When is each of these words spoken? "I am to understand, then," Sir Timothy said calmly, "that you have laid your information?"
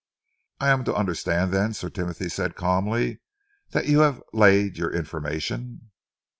"I 0.59 0.69
am 0.69 0.83
to 0.85 0.95
understand, 0.95 1.51
then," 1.51 1.73
Sir 1.75 1.87
Timothy 1.91 2.27
said 2.27 2.55
calmly, 2.55 3.19
"that 3.69 3.85
you 3.85 3.99
have 3.99 4.23
laid 4.33 4.75
your 4.75 4.89
information?" 4.91 5.91